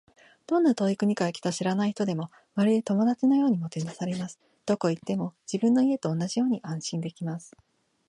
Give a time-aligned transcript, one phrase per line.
[0.47, 4.39] どんな遠い国から来た知らない人でも、まるで友達のようにもてなされます。
[4.65, 7.55] どこへ行っても、自分の家と同じように安心できます。